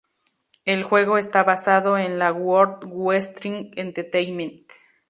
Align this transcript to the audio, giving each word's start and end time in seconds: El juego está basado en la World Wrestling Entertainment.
El 0.65 0.81
juego 0.81 1.19
está 1.19 1.43
basado 1.43 1.95
en 1.95 2.17
la 2.17 2.31
World 2.33 2.91
Wrestling 2.91 3.69
Entertainment. 3.75 4.63